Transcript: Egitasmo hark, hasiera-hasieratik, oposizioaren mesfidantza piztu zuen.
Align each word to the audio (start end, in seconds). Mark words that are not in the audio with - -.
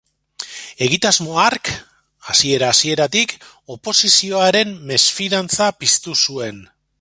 Egitasmo 0.83 1.35
hark, 1.41 1.69
hasiera-hasieratik, 2.33 3.35
oposizioaren 3.77 4.75
mesfidantza 4.93 5.69
piztu 5.83 6.17
zuen. 6.27 6.65